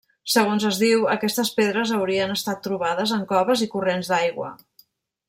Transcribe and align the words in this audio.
Segons 0.35 0.63
es 0.69 0.77
diu, 0.83 1.03
aquestes 1.15 1.51
pedres 1.59 1.93
haurien 1.97 2.33
estat 2.37 2.63
trobades 2.69 3.13
en 3.19 3.29
coves 3.33 3.63
i 3.67 3.69
corrents 3.75 4.11
d'aigua. 4.15 4.51